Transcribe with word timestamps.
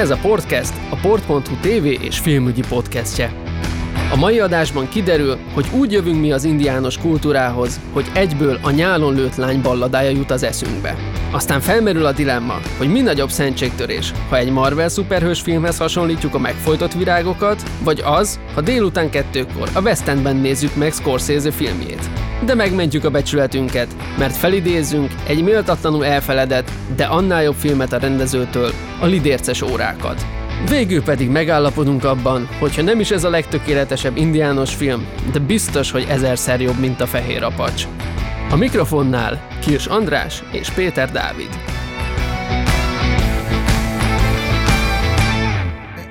Ez 0.00 0.10
a 0.10 0.18
podcast 0.22 0.72
a 0.90 0.96
port.hu 0.96 1.40
TV 1.60 1.84
és 1.84 2.18
filmügyi 2.18 2.62
podcastje. 2.68 3.32
A 4.12 4.16
mai 4.16 4.40
adásban 4.40 4.88
kiderül, 4.88 5.38
hogy 5.54 5.66
úgy 5.78 5.92
jövünk 5.92 6.20
mi 6.20 6.32
az 6.32 6.44
indiános 6.44 6.98
kultúrához, 6.98 7.80
hogy 7.92 8.10
egyből 8.14 8.58
a 8.62 8.70
nyálon 8.70 9.14
lőtt 9.14 9.34
lány 9.34 9.60
balladája 9.60 10.10
jut 10.10 10.30
az 10.30 10.42
eszünkbe. 10.42 10.96
Aztán 11.32 11.60
felmerül 11.60 12.06
a 12.06 12.12
dilemma, 12.12 12.60
hogy 12.78 12.88
mi 12.88 13.00
nagyobb 13.00 13.30
szentségtörés, 13.30 14.12
ha 14.28 14.36
egy 14.36 14.50
Marvel 14.50 14.88
szuperhős 14.88 15.40
filmhez 15.40 15.78
hasonlítjuk 15.78 16.34
a 16.34 16.38
megfojtott 16.38 16.92
virágokat, 16.92 17.62
vagy 17.84 18.02
az, 18.04 18.40
ha 18.54 18.60
délután 18.60 19.10
kettőkor 19.10 19.68
a 19.74 19.80
West 19.80 20.08
Endben 20.08 20.36
nézzük 20.36 20.76
meg 20.76 20.92
Scorsese 20.92 21.50
filmjét. 21.50 22.10
De 22.44 22.54
megmentjük 22.54 23.04
a 23.04 23.10
becsületünket, 23.10 23.96
mert 24.18 24.36
felidézzünk 24.36 25.10
egy 25.26 25.42
méltatlanul 25.42 26.04
elfeledett, 26.04 26.70
de 26.96 27.04
annál 27.04 27.42
jobb 27.42 27.56
filmet 27.56 27.92
a 27.92 27.98
rendezőtől, 27.98 28.70
a 29.00 29.06
lidérces 29.06 29.62
órákat. 29.62 30.26
Végül 30.68 31.02
pedig 31.02 31.28
megállapodunk 31.28 32.04
abban, 32.04 32.48
hogyha 32.58 32.82
nem 32.82 33.00
is 33.00 33.10
ez 33.10 33.24
a 33.24 33.30
legtökéletesebb 33.30 34.16
indiános 34.16 34.74
film, 34.74 35.06
de 35.32 35.38
biztos, 35.38 35.90
hogy 35.90 36.06
ezerszer 36.08 36.60
jobb, 36.60 36.78
mint 36.78 37.00
a 37.00 37.06
fehér 37.06 37.42
apacs. 37.42 37.86
A 38.50 38.56
mikrofonnál 38.56 39.46
Kirs 39.60 39.86
András 39.86 40.42
és 40.50 40.70
Péter 40.70 41.10
Dávid. 41.10 41.79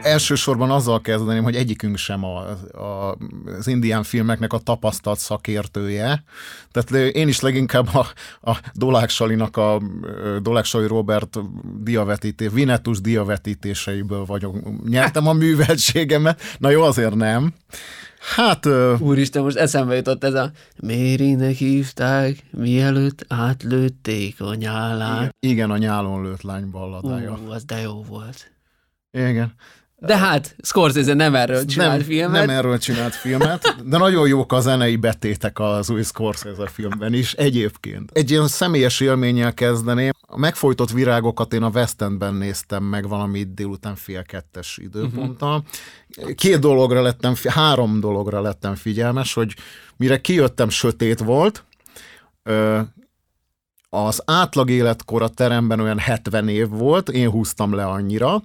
Elsősorban 0.02 0.71
azzal 0.71 1.02
kezdeném, 1.02 1.44
hogy 1.44 1.55
egyikünk 1.55 1.98
sem 1.98 2.23
a, 2.23 2.39
a, 2.71 3.17
az 3.58 3.67
indián 3.67 4.03
filmeknek 4.03 4.53
a 4.53 4.58
tapasztalt 4.58 5.20
szakértője. 5.20 6.23
Tehát 6.72 7.16
én 7.16 7.27
is 7.27 7.39
leginkább 7.39 7.88
a, 7.95 8.08
a 8.52 8.58
Dolák 8.73 9.09
Salinak, 9.09 9.58
a 9.58 9.81
Dolák 10.41 10.66
Sali 10.66 10.88
Robert 10.88 11.39
diavetítés, 11.84 12.52
Vinetus 12.52 13.02
diavetítéseiből 13.02 14.25
vagyok. 14.25 14.55
Nyertem 14.89 15.27
a 15.27 15.33
műveltségemet. 15.33 16.42
Na 16.58 16.70
jó, 16.70 16.81
azért 16.83 17.16
nem. 17.16 17.53
Hát... 18.36 18.66
Úristen, 19.00 19.44
most 19.44 19.58
eszembe 19.58 19.95
jutott 19.95 20.23
ez 20.23 20.33
a 20.33 20.52
Mérinek 20.81 21.55
hívták, 21.55 22.44
mielőtt 22.52 23.25
átlőtték 23.27 24.42
a 24.42 24.53
nyálát. 24.53 25.36
Igen, 25.39 25.72
a 25.72 25.77
nyálon 25.77 26.23
lőtt 26.23 26.42
lány 26.42 26.70
balladája. 26.70 27.39
Ú, 27.45 27.52
az 27.52 27.64
de 27.64 27.80
jó 27.80 28.03
volt. 28.03 28.52
Igen. 29.11 29.53
De 30.00 30.17
hát, 30.17 30.55
Scorsese 30.61 31.14
nem 31.14 31.36
erről 31.36 31.66
csinált 31.66 31.97
nem, 31.97 32.02
filmet. 32.02 32.45
Nem 32.45 32.58
erről 32.58 32.78
csinált 32.78 33.16
filmet, 33.16 33.75
de 33.86 33.97
nagyon 33.97 34.28
jók 34.28 34.53
a 34.53 34.59
zenei 34.59 34.95
betétek 34.95 35.59
az 35.59 35.89
új 35.89 36.03
Scorsese 36.03 36.67
filmben 36.67 37.14
is 37.14 37.33
egyébként. 37.33 38.11
Egy 38.14 38.31
ilyen 38.31 38.47
személyes 38.47 39.00
élménnyel 39.00 39.53
kezdeném. 39.53 40.11
A 40.22 40.38
megfojtott 40.38 40.92
virágokat 40.92 41.53
én 41.53 41.64
a 41.64 41.70
West 41.70 42.02
Endben 42.02 42.33
néztem 42.33 42.83
meg 42.83 43.08
valami 43.08 43.44
délután 43.53 43.95
fél 43.95 44.23
kettes 44.23 44.77
időponttal. 44.77 45.64
Két 46.36 46.59
dologra 46.59 47.02
lettem, 47.02 47.33
három 47.47 48.00
dologra 48.00 48.42
lettem 48.42 48.75
figyelmes, 48.75 49.33
hogy 49.33 49.53
mire 49.97 50.22
kijöttem, 50.22 50.70
sötét 50.70 51.20
volt, 51.20 51.64
az 53.89 54.22
átlag 54.25 54.70
életkor 54.70 55.22
a 55.22 55.27
teremben 55.27 55.80
olyan 55.80 56.00
70 56.00 56.47
év 56.47 56.67
volt, 56.67 57.09
én 57.09 57.30
húztam 57.30 57.73
le 57.73 57.86
annyira, 57.86 58.44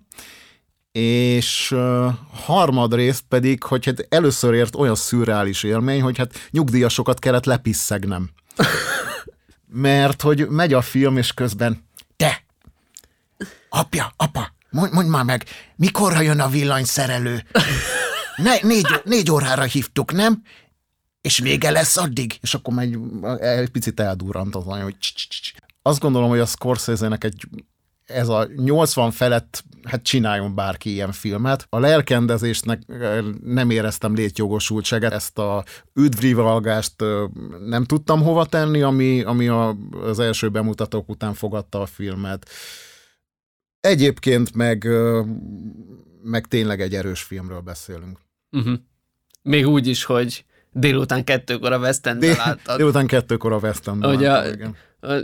és 1.00 1.70
uh, 1.70 2.12
harmadrészt 2.44 3.24
pedig, 3.28 3.62
hogy 3.62 3.84
hát 3.84 4.06
először 4.08 4.54
ért 4.54 4.74
olyan 4.74 4.94
szürreális 4.94 5.62
élmény, 5.62 6.02
hogy 6.02 6.18
hát 6.18 6.48
nyugdíjasokat 6.50 7.18
kellett 7.18 7.44
lepisszegnem. 7.44 8.30
Mert 9.88 10.22
hogy 10.22 10.48
megy 10.48 10.72
a 10.72 10.82
film, 10.82 11.16
és 11.16 11.32
közben 11.32 11.84
te, 12.16 12.44
apja, 13.68 14.12
apa, 14.16 14.54
mondj, 14.70 14.94
mondj 14.94 15.10
már 15.10 15.24
meg, 15.24 15.44
mikorra 15.76 16.20
jön 16.20 16.40
a 16.40 16.48
villanyszerelő? 16.48 17.44
Ne, 18.36 18.56
négy, 18.62 19.00
négy 19.04 19.30
órára 19.30 19.62
hívtuk, 19.62 20.12
nem? 20.12 20.42
És 21.20 21.38
vége 21.38 21.70
lesz 21.70 21.96
addig? 21.96 22.38
És 22.40 22.54
akkor 22.54 22.74
megy, 22.74 22.98
egy 23.40 23.70
picit 23.70 24.00
eldurrant 24.00 24.56
az 24.56 24.66
anya, 24.66 24.82
hogy 24.82 24.96
Azt 25.82 26.00
gondolom, 26.00 26.28
hogy 26.28 26.38
a 26.38 26.46
Scorsese-nek 26.46 27.24
egy 27.24 27.48
ez 28.04 28.28
a 28.28 28.48
80 28.56 29.10
felett, 29.10 29.64
hát 29.82 30.02
csináljon 30.02 30.54
bárki 30.54 30.90
ilyen 30.90 31.12
filmet. 31.12 31.66
A 31.68 31.78
lelkendezésnek 31.78 32.82
nem 33.42 33.70
éreztem 33.70 34.14
létjogosultságát, 34.14 35.12
ezt 35.12 35.38
a 35.38 35.64
üdvrivalgást 35.94 36.94
nem 37.66 37.84
tudtam 37.84 38.22
hova 38.22 38.46
tenni, 38.46 38.82
ami, 38.82 39.22
ami 39.22 39.48
a, 39.48 39.76
az 40.02 40.18
első 40.18 40.48
bemutatók 40.48 41.08
után 41.08 41.34
fogadta 41.34 41.80
a 41.80 41.86
filmet. 41.86 42.48
Egyébként 43.80 44.54
meg, 44.54 44.88
meg 46.22 46.46
tényleg 46.46 46.80
egy 46.80 46.94
erős 46.94 47.22
filmről 47.22 47.60
beszélünk. 47.60 48.18
Uh-huh. 48.50 48.74
Még 49.42 49.66
úgy 49.66 49.86
is, 49.86 50.04
hogy 50.04 50.44
délután 50.72 51.24
kettőkor 51.24 51.72
a 51.72 51.78
West 51.78 52.06
Endben 52.06 52.28
Dél, 52.28 52.38
láttad. 52.38 52.76
Délután 52.76 53.06
kettőkor 53.06 53.52
a 53.52 53.58
West 53.58 53.88
Endben 53.88 54.14
Ugye, 54.14 54.28
láttad, 54.28 54.74
a, 55.00 55.14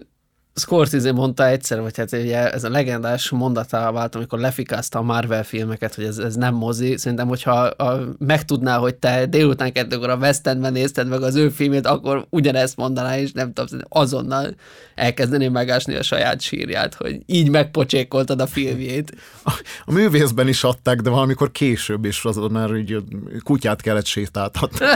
Scorsese 0.54 1.12
mondta 1.12 1.46
egyszer, 1.46 1.80
vagy 1.80 1.96
hát 1.96 2.12
ugye 2.12 2.52
ez 2.52 2.64
a 2.64 2.70
legendás 2.70 3.30
mondatá 3.30 3.90
vált, 3.90 4.14
amikor 4.14 4.38
lefikázta 4.38 4.98
a 4.98 5.02
Marvel 5.02 5.44
filmeket, 5.44 5.94
hogy 5.94 6.04
ez, 6.04 6.18
ez 6.18 6.34
nem 6.34 6.54
mozi. 6.54 6.96
Szerintem, 6.96 7.28
hogyha 7.28 7.52
a, 7.52 8.00
megtudná, 8.18 8.78
hogy 8.78 8.94
te 8.94 9.26
délután 9.26 9.72
kettőkor 9.72 10.10
a 10.10 10.16
West 10.16 10.46
Endben 10.46 10.72
nézted 10.72 11.08
meg 11.08 11.22
az 11.22 11.34
ő 11.34 11.48
filmét, 11.48 11.86
akkor 11.86 12.26
ugyanezt 12.30 12.76
mondaná, 12.76 13.18
és 13.18 13.32
nem 13.32 13.52
tudom, 13.52 13.80
azonnal 13.88 14.54
elkezdeném 14.94 15.52
megásni 15.52 15.94
a 15.94 16.02
saját 16.02 16.40
sírját, 16.40 16.94
hogy 16.94 17.20
így 17.26 17.50
megpocsékoltad 17.50 18.40
a 18.40 18.46
filmjét. 18.46 19.12
A, 19.44 19.52
a 19.84 19.92
művészben 19.92 20.48
is 20.48 20.64
adták, 20.64 21.00
de 21.00 21.10
valamikor 21.10 21.52
később 21.52 22.04
is 22.04 22.24
azon 22.24 22.50
már 22.50 22.72
úgy 22.72 22.96
kutyát 23.42 23.80
kellett 23.80 24.06
sétáltatni. 24.06 24.86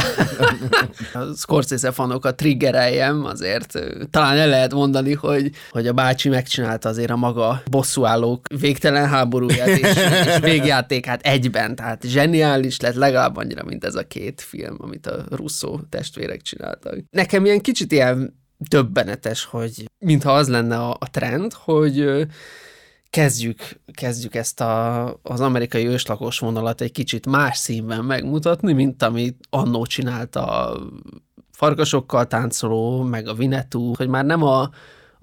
a 1.21 1.35
Scorsese 1.37 1.91
fanokat 1.91 2.37
triggereljem, 2.37 3.25
azért 3.25 3.79
talán 4.11 4.37
el 4.37 4.49
lehet 4.49 4.73
mondani, 4.73 5.13
hogy 5.13 5.51
hogy 5.71 5.87
a 5.87 5.93
bácsi 5.93 6.29
megcsinálta 6.29 6.89
azért 6.89 7.11
a 7.11 7.17
maga 7.17 7.63
bosszúállók 7.71 8.47
végtelen 8.61 9.09
háborúját 9.09 9.69
és, 9.69 9.97
és 10.27 10.39
végjátékát 10.41 11.23
egyben, 11.23 11.75
tehát 11.75 12.03
zseniális 12.07 12.81
lett 12.81 12.95
legalább 12.95 13.37
annyira, 13.37 13.65
mint 13.65 13.85
ez 13.85 13.95
a 13.95 14.07
két 14.07 14.41
film, 14.41 14.77
amit 14.79 15.07
a 15.07 15.25
Russo 15.31 15.79
testvérek 15.89 16.43
csináltak. 16.43 16.99
Nekem 17.11 17.45
ilyen 17.45 17.61
kicsit 17.61 17.93
ilyen 17.93 18.43
többenetes, 18.69 19.45
hogy 19.45 19.85
mintha 19.99 20.33
az 20.33 20.49
lenne 20.49 20.77
a, 20.77 20.91
a 20.91 21.11
trend, 21.11 21.53
hogy 21.53 22.27
kezdjük, 23.11 23.81
kezdjük 23.93 24.35
ezt 24.35 24.61
a, 24.61 25.05
az 25.23 25.41
amerikai 25.41 25.87
őslakos 25.87 26.39
vonalat 26.39 26.81
egy 26.81 26.93
kicsit 26.93 27.27
más 27.27 27.59
színben 27.59 28.05
megmutatni, 28.05 28.73
mint 28.73 29.03
amit 29.03 29.47
annó 29.51 29.87
csinálta 29.87 30.47
a 30.47 30.83
farkasokkal 31.51 32.27
táncoló, 32.27 33.03
meg 33.03 33.29
a 33.29 33.35
Vinetú, 33.35 33.95
hogy 33.95 34.09
már 34.09 34.25
nem 34.25 34.43
a 34.43 34.71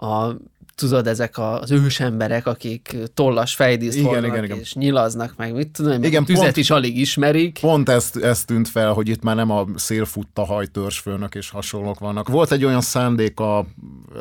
a 0.01 0.35
tudod, 0.75 1.07
ezek 1.07 1.37
az 1.37 1.71
ős 1.71 1.99
emberek, 1.99 2.47
akik 2.47 2.97
tollas 3.13 3.55
fejdíszt 3.55 3.97
igen, 3.97 4.25
igen, 4.25 4.43
igen. 4.43 4.59
és 4.59 4.73
nyilaznak 4.73 5.33
meg, 5.37 5.53
mit 5.53 5.69
tudom, 5.69 6.03
igen, 6.03 6.25
tüzet 6.25 6.43
pont, 6.43 6.57
is 6.57 6.69
alig 6.69 6.97
ismerik. 6.97 7.59
Pont 7.59 7.89
ezt, 7.89 8.17
ezt 8.17 8.47
tűnt 8.47 8.67
fel, 8.67 8.93
hogy 8.93 9.09
itt 9.09 9.23
már 9.23 9.35
nem 9.35 9.49
a 9.49 9.65
szélfutta 9.75 10.45
hajtörzsfőnök 10.45 11.35
és 11.35 11.49
hasonlók 11.49 11.99
vannak. 11.99 12.27
Volt 12.27 12.51
egy 12.51 12.65
olyan 12.65 12.81
szándék 12.81 13.39
a 13.39 13.65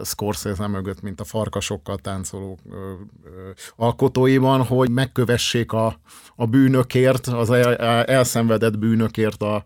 Scorsese 0.04 0.66
mögött, 0.66 1.00
mint 1.00 1.20
a 1.20 1.24
farkasokkal 1.24 1.96
táncoló 1.96 2.58
ö, 2.70 2.74
ö, 2.74 3.50
alkotóiban, 3.76 4.64
hogy 4.64 4.90
megkövessék 4.90 5.72
a, 5.72 6.00
a 6.36 6.46
bűnökért, 6.46 7.26
az 7.26 7.50
el, 7.50 7.76
elszenvedett 8.04 8.78
bűnökért 8.78 9.42
a, 9.42 9.64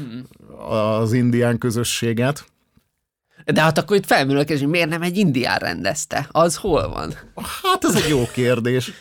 mm. 0.00 0.18
az 0.68 1.12
indián 1.12 1.58
közösséget 1.58 2.44
de 3.52 3.62
hát 3.62 3.78
akkor 3.78 3.96
itt 3.96 4.06
felmerül 4.06 4.40
a 4.40 4.44
kérdés, 4.44 4.60
hogy 4.60 4.70
miért 4.70 4.88
nem 4.88 5.02
egy 5.02 5.16
indián 5.16 5.58
rendezte? 5.58 6.28
Az 6.30 6.56
hol 6.56 6.88
van? 6.88 7.14
Hát 7.62 7.84
ez 7.84 7.94
egy 7.94 8.08
jó 8.08 8.26
kérdés. 8.32 8.92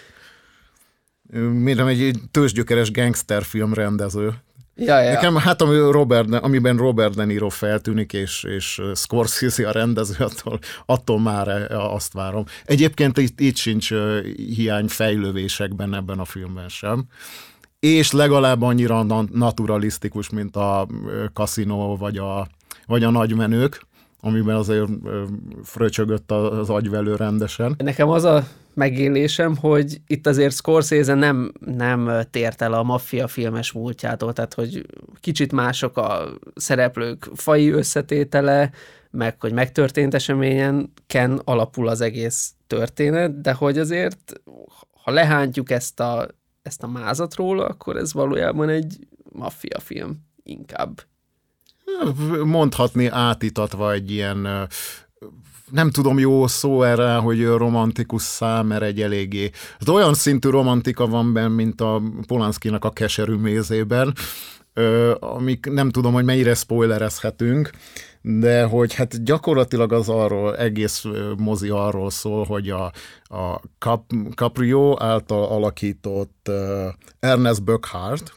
Miért 1.40 1.78
nem 1.78 1.88
egy 1.88 2.20
tőzsgyökeres 2.32 2.92
gangsterfilm 2.92 3.74
rendező? 3.74 4.34
Ja, 4.76 5.02
ja. 5.02 5.12
Nekem, 5.12 5.36
hát 5.36 5.62
ami 5.62 5.92
Robert, 5.92 6.34
amiben 6.34 6.78
Robert 6.78 7.16
De 7.16 7.26
Niro 7.26 7.50
feltűnik, 7.50 8.14
és, 8.14 8.44
és 8.44 8.82
Scorsese 8.96 9.68
a 9.68 9.72
rendező, 9.72 10.16
attól, 10.20 10.60
attól 10.86 11.20
már 11.20 11.72
azt 11.72 12.14
várom. 12.14 12.46
Egyébként 12.66 13.18
itt, 13.18 13.40
itt 13.40 13.56
sincs 13.56 13.90
hiány 14.36 14.88
fejlővésekben 14.88 15.94
ebben 15.94 16.20
a 16.20 16.26
filmben 16.26 16.70
sem. 16.70 17.06
És 17.80 18.12
legalább 18.12 18.62
annyira 18.62 19.04
naturalisztikus, 19.32 20.30
mint 20.30 20.56
a 20.56 20.88
Casino 21.34 21.98
vagy 21.98 22.18
a, 22.18 22.48
vagy 22.86 23.04
a 23.04 23.10
nagymenők 23.10 23.82
amiben 24.26 24.56
azért 24.56 24.90
fröcsögött 25.64 26.32
az 26.32 26.70
agyvelő 26.70 27.16
rendesen. 27.16 27.76
Nekem 27.78 28.10
az 28.10 28.24
a 28.24 28.44
megélésem, 28.74 29.56
hogy 29.58 30.02
itt 30.08 30.28
azért 30.28 30.54
Scorsese 30.54 31.14
nem, 31.14 31.52
nem 31.60 32.22
tért 32.32 32.62
el 32.62 32.74
a 32.74 32.84
maffia 32.84 33.28
filmes 33.28 33.72
múltjától, 33.72 34.34
tehát 34.34 34.54
hogy 34.54 34.86
kicsit 35.20 35.52
mások 35.52 35.98
a 35.98 36.30
szereplők 36.56 37.30
fai 37.34 37.70
összetétele, 37.70 38.72
meg 39.12 39.42
hogy 39.42 39.54
megtörtént 39.54 40.14
eseményen 40.14 40.94
ken 41.08 41.42
alapul 41.44 41.88
az 41.88 42.02
egész 42.02 42.54
történet, 42.68 43.42
de 43.42 43.54
hogy 43.54 43.78
azért, 43.78 44.42
ha 45.04 45.12
lehántjuk 45.12 45.72
ezt 45.72 46.00
a 46.00 46.28
ezt 46.62 46.84
a 46.84 46.88
mázat 46.88 47.36
róla, 47.36 47.66
akkor 47.66 47.98
ez 47.98 48.14
valójában 48.14 48.70
egy 48.70 49.08
maffia 49.32 49.80
film 49.80 50.18
inkább. 50.44 51.02
Mondhatni 52.44 53.08
átítatva 53.08 53.92
egy 53.92 54.12
ilyen 54.12 54.68
nem 55.72 55.90
tudom 55.90 56.20
jó 56.20 56.48
szó 56.48 56.84
erre, 56.84 57.16
hogy 57.16 57.46
romantikus 57.46 58.22
szám, 58.22 58.68
mert 58.68 58.84
egy 58.84 59.02
eléggé. 59.02 59.50
Az 59.80 59.90
olyan 59.90 60.14
szintű 60.14 60.50
romantika 60.50 61.08
van 61.08 61.34
benne, 61.34 61.48
mint 61.48 61.82
a 61.82 62.02
Polanszkinak 62.28 62.86
a 62.86 62.92
keserű 62.92 63.34
mézében, 63.34 64.14
amik 65.20 65.66
nem 65.72 65.90
tudom, 65.90 66.14
hogy 66.14 66.24
mennyire 66.24 66.54
spoilerezhetünk, 66.54 67.70
de 68.22 68.64
hogy 68.64 68.94
hát 68.94 69.24
gyakorlatilag 69.24 69.94
az 69.94 70.10
arról, 70.10 70.58
egész 70.58 71.04
mozi 71.38 71.70
arról 71.70 72.10
szól, 72.10 72.46
hogy 72.46 72.70
a, 72.70 72.92
a 73.24 73.62
Cap, 73.80 74.12
Caprio 74.36 75.04
által 75.04 75.44
alakított 75.44 76.52
Ernest 77.20 77.64
Buckhart, 77.64 78.34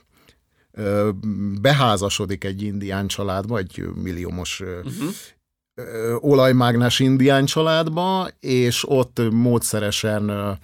beházasodik 1.60 2.44
egy 2.44 2.62
indián 2.62 3.06
családba, 3.06 3.58
egy 3.58 3.84
milliómos 3.94 4.60
uh-huh. 4.60 6.24
olajmágnes 6.24 6.98
indián 6.98 7.44
családba, 7.44 8.28
és 8.40 8.88
ott 8.88 9.20
módszeresen 9.30 10.58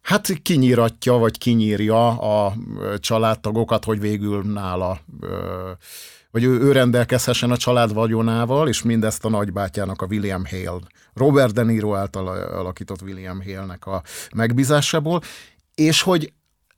hát 0.00 0.42
kinyíratja, 0.42 1.12
vagy 1.12 1.38
kinyírja 1.38 2.08
a 2.18 2.54
családtagokat, 2.98 3.84
hogy 3.84 4.00
végül 4.00 4.42
nála 4.42 5.00
vagy 6.34 6.44
ő, 6.44 6.60
ő 6.60 6.72
rendelkezhessen 6.72 7.50
a 7.50 7.56
család 7.56 7.92
vagyonával, 7.92 8.68
és 8.68 8.82
mindezt 8.82 9.24
a 9.24 9.28
nagybátyának, 9.28 10.02
a 10.02 10.06
William 10.06 10.42
Hale, 10.50 10.80
Robert 11.14 11.52
De 11.52 11.62
Niro 11.62 11.94
által 11.94 12.28
alakított 12.28 13.02
William 13.02 13.42
Hale-nek 13.42 13.86
a 13.86 14.02
megbízásából, 14.34 15.20
és 15.74 16.02
hogy 16.02 16.32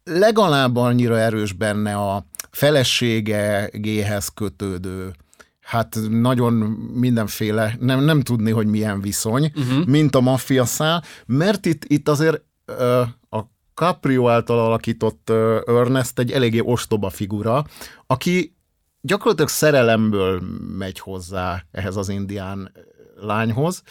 legalább 0.04 0.76
annyira 0.76 1.18
erős 1.18 1.52
benne 1.52 1.94
a 1.94 2.26
feleségegéhez 2.56 4.28
kötődő 4.28 5.12
hát 5.60 5.98
nagyon 6.08 6.52
mindenféle, 6.94 7.76
nem, 7.80 8.04
nem 8.04 8.20
tudni, 8.20 8.50
hogy 8.50 8.66
milyen 8.66 9.00
viszony, 9.00 9.52
uh-huh. 9.54 9.86
mint 9.86 10.14
a 10.14 10.20
maffia 10.20 10.64
szál, 10.64 11.04
mert 11.26 11.66
itt, 11.66 11.84
itt 11.84 12.08
azért 12.08 12.42
ö, 12.64 13.02
a 13.30 13.40
Caprio 13.74 14.28
által 14.28 14.58
alakított 14.58 15.30
ö, 15.30 15.60
Ernest 15.66 16.18
egy 16.18 16.32
eléggé 16.32 16.60
ostoba 16.60 17.10
figura, 17.10 17.64
aki 18.06 18.54
gyakorlatilag 19.00 19.50
szerelemből 19.50 20.42
megy 20.78 20.98
hozzá 20.98 21.64
ehhez 21.70 21.96
az 21.96 22.08
indián 22.08 22.72
lányhoz, 23.20 23.82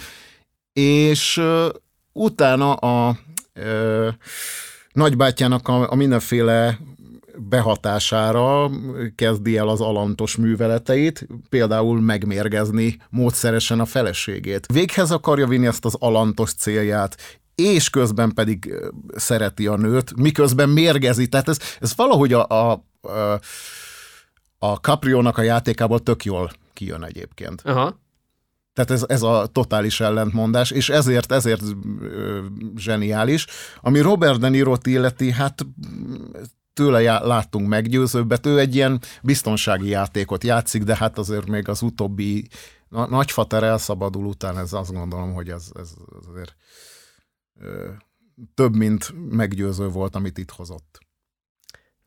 és 0.73 1.37
ö, 1.37 1.69
utána 2.11 2.73
a 2.73 3.17
ö, 3.53 4.09
nagybátyjának 4.93 5.67
a, 5.67 5.91
a 5.91 5.95
mindenféle 5.95 6.79
behatására 7.37 8.69
kezdi 9.15 9.57
el 9.57 9.67
az 9.67 9.81
alantos 9.81 10.35
műveleteit, 10.35 11.27
például 11.49 12.01
megmérgezni 12.01 12.97
módszeresen 13.09 13.79
a 13.79 13.85
feleségét. 13.85 14.65
Véghez 14.73 15.11
akarja 15.11 15.47
vinni 15.47 15.67
ezt 15.67 15.85
az 15.85 15.95
alantos 15.99 16.53
célját, 16.53 17.39
és 17.55 17.89
közben 17.89 18.33
pedig 18.33 18.73
szereti 19.15 19.67
a 19.67 19.75
nőt, 19.75 20.15
miközben 20.15 20.69
mérgezi. 20.69 21.27
Tehát 21.27 21.47
ez, 21.49 21.59
ez 21.79 21.95
valahogy 21.95 22.33
a, 22.33 22.47
a, 22.47 22.71
a, 23.01 23.39
a 24.57 24.73
Capriónak 24.73 25.37
a 25.37 25.41
játékából 25.41 25.99
tök 25.99 26.25
jól 26.25 26.51
kijön 26.73 27.03
egyébként. 27.03 27.61
Aha. 27.61 28.03
Tehát 28.73 28.91
ez, 28.91 29.03
ez 29.07 29.21
a 29.21 29.49
totális 29.51 29.99
ellentmondás, 29.99 30.71
és 30.71 30.89
ezért, 30.89 31.31
ezért 31.31 31.61
ö, 32.01 32.39
zseniális. 32.77 33.45
Ami 33.81 33.99
Robert 33.99 34.39
De 34.39 34.49
niro 34.49 34.75
illeti, 34.83 35.31
hát 35.31 35.65
tőle 36.75 37.01
já- 37.01 37.23
láttunk 37.23 37.67
meggyőzőbbet. 37.67 38.45
Ő 38.45 38.59
egy 38.59 38.75
ilyen 38.75 39.01
biztonsági 39.23 39.89
játékot 39.89 40.43
játszik, 40.43 40.83
de 40.83 40.95
hát 40.95 41.17
azért 41.17 41.45
még 41.45 41.69
az 41.69 41.81
utóbbi 41.81 42.47
na, 42.89 43.07
nagyfater 43.07 43.63
elszabadul 43.63 44.25
után, 44.25 44.57
ez 44.57 44.73
azt 44.73 44.93
gondolom, 44.93 45.33
hogy 45.33 45.49
ez, 45.49 45.67
ez 45.79 45.89
azért 46.27 46.55
ö, 47.59 47.89
több, 48.53 48.75
mint 48.75 49.13
meggyőző 49.29 49.87
volt, 49.87 50.15
amit 50.15 50.37
itt 50.37 50.51
hozott. 50.51 50.99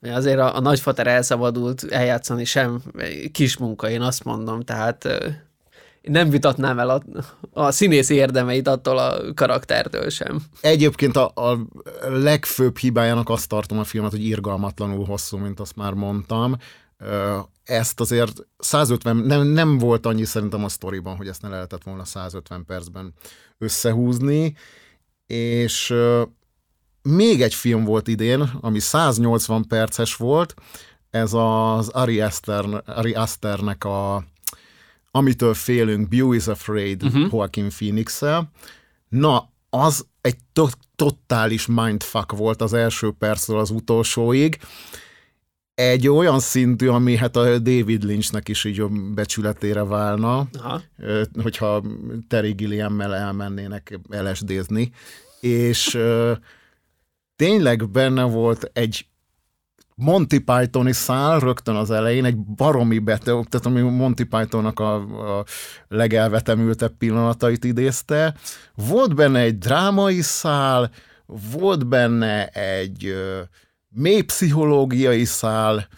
Azért 0.01 0.39
a, 0.39 0.57
a 0.57 0.61
nagyfater 0.61 1.07
elszabadult 1.07 1.85
eljátszani 1.85 2.45
sem 2.45 2.83
kis 3.33 3.57
munka, 3.57 3.91
én 3.91 4.01
azt 4.01 4.25
mondom, 4.25 4.61
tehát 4.61 5.09
nem 6.09 6.31
vitatnám 6.31 6.79
el 6.79 6.89
a, 6.91 7.03
a 7.53 7.71
színész 7.71 8.09
érdemeit 8.09 8.69
attól 8.69 8.99
a 8.99 9.35
karaktertől 9.35 10.09
sem. 10.09 10.43
Egyébként 10.61 11.17
a, 11.17 11.33
a 11.35 11.59
legfőbb 12.09 12.79
hibájának 12.79 13.29
azt 13.29 13.49
tartom 13.49 13.79
a 13.79 13.85
filmet, 13.85 14.11
hogy 14.11 14.25
irgalmatlanul 14.25 15.05
hosszú, 15.05 15.37
mint 15.37 15.61
azt 15.61 15.77
már 15.77 15.93
mondtam. 15.93 16.57
Ezt 17.65 18.01
azért 18.01 18.47
150, 18.59 19.17
nem, 19.17 19.47
nem 19.47 19.79
volt 19.79 20.07
annyi 20.07 20.25
szerintem 20.25 20.65
a 20.65 20.69
sztoriban, 20.69 21.17
hogy 21.17 21.29
ezt 21.29 21.43
ne 21.43 21.49
lehetett 21.49 21.83
volna 21.83 22.05
150 22.05 22.65
percben 22.65 23.13
összehúzni, 23.59 24.57
és 25.27 25.95
még 27.03 27.43
egy 27.43 27.55
film 27.55 27.85
volt 27.85 28.09
idén, 28.09 28.51
ami 28.61 28.79
180 28.79 29.65
perces 29.69 30.17
volt, 30.17 30.55
ez 31.11 31.33
az 31.33 31.89
Ari, 31.89 32.21
Aster, 32.21 32.65
Ari 32.87 33.13
Asternek 33.13 33.85
a 33.85 34.25
amitől 35.11 35.55
félünk, 35.55 36.09
Bew 36.09 36.33
is 36.33 36.47
Afraid 36.47 37.03
uh-huh. 37.03 37.29
Joaquin 37.33 37.69
phoenix 37.69 38.23
-el. 38.23 38.51
Na, 39.09 39.51
az 39.71 40.07
egy 40.21 40.37
to- 40.53 40.79
totális 40.97 41.67
mindfuck 41.67 42.33
volt 42.33 42.63
az 42.63 42.73
első 42.73 43.13
percről 43.19 43.59
az 43.59 43.71
utolsóig. 43.71 44.59
Egy 45.75 46.09
olyan 46.09 46.41
szintű, 46.41 46.89
ami 46.89 47.17
hát 47.17 47.37
a 47.37 47.59
David 47.59 48.05
Lynchnek 48.05 48.49
is 48.49 48.65
így 48.65 48.83
becsületére 49.15 49.85
válna, 49.85 50.49
Aha. 50.53 50.83
hogyha 51.43 51.83
Terry 52.29 52.53
Gilliammel 52.53 53.15
elmennének 53.15 53.99
LSD-zni. 54.09 54.93
És 55.41 55.99
tényleg 57.37 57.91
benne 57.91 58.23
volt 58.23 58.71
egy 58.73 59.07
Monty 60.01 60.39
Pythoni 60.39 60.93
szál 60.93 61.41
rögtön 61.41 61.75
az 61.75 61.91
elején, 61.91 62.25
egy 62.25 62.37
baromi 62.37 62.99
beteg, 62.99 63.47
tehát 63.49 63.67
ami 63.67 63.81
Monty 63.81 64.23
Pythonnak 64.23 64.81
a, 64.81 64.95
a 65.39 65.45
legelvetemültebb 65.89 66.97
pillanatait 66.99 67.65
idézte. 67.65 68.35
Volt 68.75 69.15
benne 69.15 69.41
egy 69.41 69.59
drámai 69.59 70.21
szál, 70.21 70.91
volt 71.53 71.87
benne 71.87 72.47
egy 72.47 73.05
ö, 73.05 73.41
mély 73.89 74.23
pszichológiai 74.23 75.25
szál, 75.25 75.89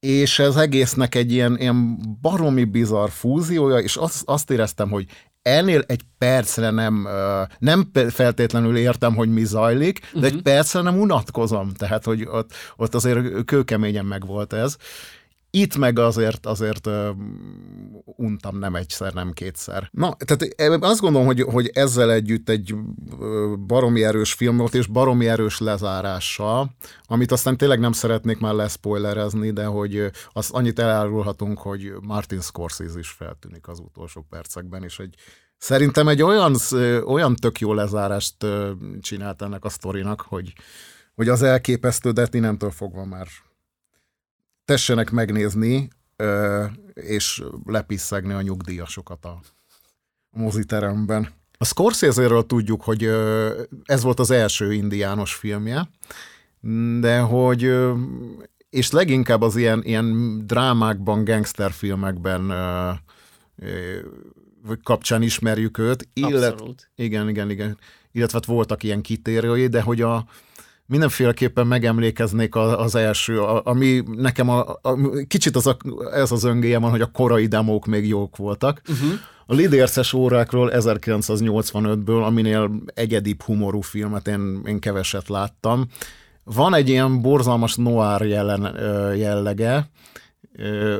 és 0.00 0.38
ez 0.38 0.56
egésznek 0.56 1.14
egy 1.14 1.32
ilyen, 1.32 1.56
ilyen 1.58 1.98
baromi 2.20 2.64
bizarr 2.64 3.08
fúziója, 3.08 3.78
és 3.78 3.96
azt, 3.96 4.22
azt 4.24 4.50
éreztem, 4.50 4.90
hogy 4.90 5.06
ennél 5.42 5.84
egy 5.86 6.00
percre 6.18 6.70
nem, 6.70 7.08
nem 7.58 7.90
feltétlenül 8.08 8.76
értem, 8.76 9.14
hogy 9.14 9.32
mi 9.32 9.44
zajlik, 9.44 10.00
de 10.00 10.06
uh-huh. 10.06 10.24
egy 10.24 10.34
mhm. 10.34 10.42
percre 10.42 10.80
nem 10.80 11.00
unatkozom, 11.00 11.72
tehát 11.72 12.04
hogy 12.04 12.26
ott, 12.30 12.52
ott 12.76 12.94
azért 12.94 13.44
kőkeményen 13.44 14.04
megvolt 14.04 14.52
ez. 14.52 14.76
Itt 15.54 15.76
meg 15.76 15.98
azért, 15.98 16.46
azért 16.46 16.88
untam 18.04 18.58
nem 18.58 18.74
egyszer, 18.74 19.12
nem 19.12 19.32
kétszer. 19.32 19.88
Na, 19.90 20.16
tehát 20.24 20.82
azt 20.82 21.00
gondolom, 21.00 21.26
hogy, 21.26 21.40
hogy 21.40 21.70
ezzel 21.74 22.12
együtt 22.12 22.48
egy 22.48 22.74
baromi 23.66 24.04
erős 24.04 24.32
film 24.32 24.56
volt, 24.56 24.74
és 24.74 24.86
baromi 24.86 25.28
erős 25.28 25.58
lezárással, 25.58 26.70
amit 27.04 27.32
aztán 27.32 27.56
tényleg 27.56 27.80
nem 27.80 27.92
szeretnék 27.92 28.38
már 28.38 28.54
leszpoilerezni, 28.54 29.50
de 29.50 29.64
hogy 29.64 30.10
azt 30.32 30.52
annyit 30.52 30.78
elárulhatunk, 30.78 31.58
hogy 31.58 31.92
Martin 32.02 32.40
Scorsese 32.40 32.98
is 32.98 33.08
feltűnik 33.08 33.68
az 33.68 33.78
utolsó 33.78 34.26
percekben, 34.30 34.82
és 34.82 34.98
egy 34.98 35.14
Szerintem 35.56 36.08
egy 36.08 36.22
olyan, 36.22 36.56
olyan 37.04 37.36
tök 37.36 37.58
jó 37.58 37.72
lezárást 37.72 38.46
csinált 39.00 39.42
ennek 39.42 39.64
a 39.64 39.68
sztorinak, 39.68 40.20
hogy, 40.20 40.52
hogy 41.14 41.28
az 41.28 41.42
elképesztő, 41.42 42.10
de 42.10 42.26
innentől 42.30 42.70
fogva 42.70 43.04
már 43.04 43.26
tessenek 44.72 45.10
megnézni, 45.10 45.88
és 46.94 47.42
lepisszegni 47.66 48.32
a 48.32 48.40
nyugdíjasokat 48.40 49.24
a 49.24 49.40
moziteremben. 50.30 51.28
A 51.58 51.64
Scorsese-ről 51.64 52.46
tudjuk, 52.46 52.82
hogy 52.82 53.04
ez 53.84 54.02
volt 54.02 54.20
az 54.20 54.30
első 54.30 54.72
indiános 54.72 55.34
filmje, 55.34 55.88
de 57.00 57.18
hogy 57.18 57.74
és 58.70 58.90
leginkább 58.90 59.42
az 59.42 59.56
ilyen, 59.56 59.82
ilyen 59.84 60.38
drámákban, 60.46 61.24
gangsterfilmekben 61.24 62.52
kapcsán 64.82 65.22
ismerjük 65.22 65.78
őt. 65.78 66.08
Illet, 66.12 66.52
Abszolút. 66.52 66.90
Igen, 66.94 67.28
igen, 67.28 67.50
igen. 67.50 67.78
Illetve 68.12 68.38
hát 68.38 68.46
voltak 68.46 68.82
ilyen 68.82 69.00
kitérői, 69.00 69.66
de 69.66 69.82
hogy 69.82 70.00
a, 70.00 70.24
mindenféleképpen 70.92 71.66
megemlékeznék 71.66 72.54
az 72.54 72.94
első, 72.94 73.40
ami 73.42 74.02
nekem 74.16 74.48
a, 74.48 74.78
a, 74.82 74.96
kicsit 75.26 75.56
az 75.56 75.66
a, 75.66 75.76
ez 76.14 76.32
az 76.32 76.44
öngéje 76.44 76.78
van, 76.78 76.90
hogy 76.90 77.00
a 77.00 77.10
korai 77.10 77.46
demók 77.46 77.86
még 77.86 78.08
jók 78.08 78.36
voltak. 78.36 78.82
Uh-huh. 78.88 79.12
A 79.46 79.54
Lidérces 79.54 80.12
órákról 80.12 80.70
1985-ből, 80.74 82.24
aminél 82.24 82.70
egyedibb 82.94 83.42
humorú 83.42 83.80
filmet 83.80 84.28
én, 84.28 84.60
én 84.66 84.78
keveset 84.78 85.28
láttam, 85.28 85.86
van 86.44 86.74
egy 86.74 86.88
ilyen 86.88 87.22
borzalmas 87.22 87.76
noir 87.76 88.22
jelen, 88.22 88.76
jellege, 89.16 89.90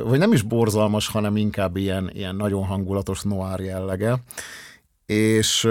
vagy 0.05 0.19
nem 0.19 0.33
is 0.33 0.41
borzalmas, 0.41 1.07
hanem 1.07 1.35
inkább 1.35 1.77
ilyen, 1.77 2.11
ilyen 2.13 2.35
nagyon 2.35 2.65
hangulatos 2.65 3.21
noir 3.21 3.59
jellege, 3.59 4.23
és 5.05 5.67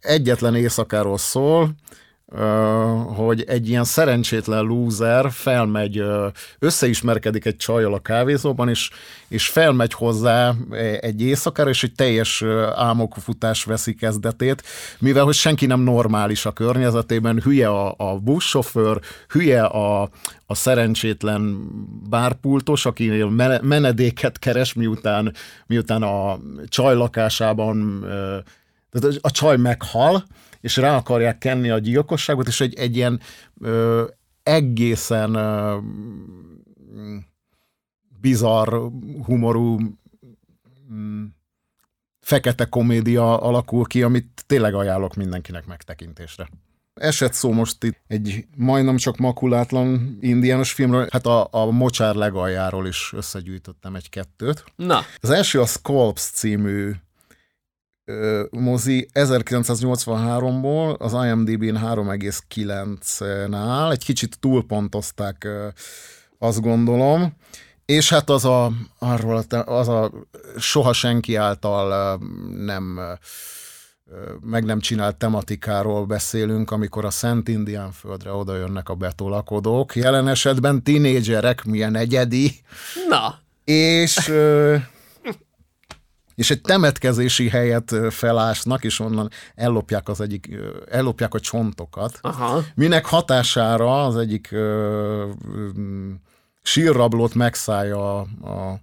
egyetlen 0.00 0.54
éjszakáról 0.54 1.18
szól, 1.18 1.74
hogy 3.14 3.44
egy 3.46 3.68
ilyen 3.68 3.84
szerencsétlen 3.84 4.64
lúzer 4.64 5.30
felmegy, 5.30 6.02
összeismerkedik 6.58 7.44
egy 7.44 7.56
csajjal 7.56 7.94
a 7.94 7.98
kávézóban, 7.98 8.68
és, 8.68 8.90
és 9.28 9.48
felmegy 9.48 9.92
hozzá 9.92 10.54
egy 11.00 11.22
éjszakára, 11.22 11.68
és 11.68 11.82
egy 11.82 11.94
teljes 11.94 12.44
álmokfutás 12.74 13.64
veszi 13.64 13.94
kezdetét, 13.94 14.62
mivel 14.98 15.24
hogy 15.24 15.34
senki 15.34 15.66
nem 15.66 15.80
normális 15.80 16.46
a 16.46 16.52
környezetében, 16.52 17.40
hülye 17.40 17.68
a, 17.68 17.94
a 17.96 18.18
buszsofőr, 18.18 19.00
hülye 19.28 19.64
a, 19.64 20.02
a 20.46 20.54
szerencsétlen 20.54 21.68
bárpultos, 22.08 22.86
aki 22.86 23.24
menedéket 23.62 24.38
keres, 24.38 24.72
miután, 24.72 25.34
miután 25.66 26.02
a 26.02 26.38
csaj 26.68 26.94
lakásában 26.94 28.06
a 29.20 29.30
csaj 29.30 29.56
meghal, 29.56 30.24
és 30.62 30.76
rá 30.76 30.96
akarják 30.96 31.38
kenni 31.38 31.70
a 31.70 31.78
gyilkosságot, 31.78 32.46
és 32.46 32.60
egy, 32.60 32.74
egy 32.74 32.96
ilyen 32.96 33.20
ö, 33.60 34.04
egészen 34.42 35.34
ö, 35.34 35.78
bizarr, 38.20 38.74
humorú 39.24 39.78
mm, 40.92 41.24
fekete 42.20 42.64
komédia 42.64 43.40
alakul 43.40 43.84
ki, 43.84 44.02
amit 44.02 44.44
tényleg 44.46 44.74
ajánlok 44.74 45.14
mindenkinek 45.14 45.66
megtekintésre. 45.66 46.48
Esett 46.94 47.32
szó 47.32 47.52
most 47.52 47.84
itt 47.84 48.00
egy 48.06 48.46
majdnem 48.56 48.96
csak 48.96 49.16
makulátlan 49.16 50.18
indiános 50.20 50.72
filmről, 50.72 51.08
hát 51.10 51.26
a, 51.26 51.48
a 51.50 51.70
Mocsár 51.70 52.14
legaljáról 52.14 52.86
is 52.86 53.12
összegyűjtöttem 53.16 53.94
egy-kettőt. 53.94 54.64
Na. 54.76 55.00
Az 55.20 55.30
első 55.30 55.60
a 55.60 55.66
Sculpts 55.66 56.30
című 56.30 56.92
mozi 58.50 59.08
1983-ból, 59.14 60.98
az 60.98 61.12
IMDb-n 61.12 61.78
3,9-nál, 61.84 63.92
egy 63.92 64.04
kicsit 64.04 64.38
túlpontozták, 64.40 65.48
azt 66.38 66.60
gondolom, 66.60 67.36
és 67.84 68.08
hát 68.08 68.30
az 68.30 68.44
a, 68.44 68.72
arról 68.98 69.44
az 69.64 69.88
a 69.88 70.10
soha 70.58 70.92
senki 70.92 71.36
által 71.36 72.18
nem 72.56 73.00
meg 74.40 74.64
nem 74.64 74.80
csinált 74.80 75.16
tematikáról 75.16 76.06
beszélünk, 76.06 76.70
amikor 76.70 77.04
a 77.04 77.10
Szent 77.10 77.48
Indián 77.48 77.92
földre 77.92 78.32
oda 78.32 78.56
jönnek 78.56 78.88
a 78.88 78.94
betolakodók, 78.94 79.96
jelen 79.96 80.28
esetben 80.28 80.82
tinédzserek, 80.82 81.64
milyen 81.64 81.96
egyedi. 81.96 82.60
Na. 83.08 83.38
És 83.64 84.32
és 86.42 86.50
egy 86.50 86.60
temetkezési 86.60 87.48
helyet 87.48 87.94
felásnak, 88.10 88.84
és 88.84 89.00
onnan 89.00 89.30
ellopják 89.54 90.08
az 90.08 90.20
egyik, 90.20 90.56
ellopják 90.90 91.34
a 91.34 91.40
csontokat, 91.40 92.18
Aha. 92.20 92.62
minek 92.74 93.06
hatására 93.06 94.04
az 94.04 94.16
egyik 94.16 94.48
ö, 94.52 95.28
sírrablót 96.62 97.34
megszállja 97.34 98.18
a, 98.18 98.20
a 98.48 98.80